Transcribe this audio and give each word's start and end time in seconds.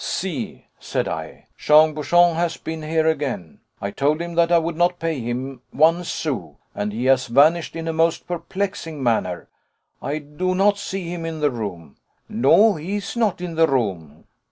"See!" 0.03 0.65
said 0.79 1.07
I, 1.07 1.45
"Jean 1.59 1.93
Bouchon 1.93 2.33
has 2.33 2.57
been 2.57 2.81
here 2.81 3.05
again; 3.05 3.59
I 3.79 3.91
told 3.91 4.19
him 4.19 4.33
that 4.33 4.51
I 4.51 4.57
would 4.57 4.75
not 4.75 4.97
pay 4.97 5.19
him 5.19 5.61
one 5.69 6.03
sou, 6.03 6.55
and 6.73 6.91
he 6.91 7.05
has 7.05 7.27
vanished 7.27 7.75
in 7.75 7.87
a 7.87 7.93
most 7.93 8.25
perplexing 8.27 9.03
manner. 9.03 9.47
I 10.01 10.17
do 10.17 10.55
not 10.55 10.79
see 10.79 11.07
him 11.13 11.23
in 11.23 11.39
the 11.39 11.51
room." 11.51 11.97
"No, 12.27 12.73
he 12.77 12.95
is 12.95 13.15
not 13.15 13.41
in 13.41 13.53
the 13.53 13.67
room." 13.67 14.25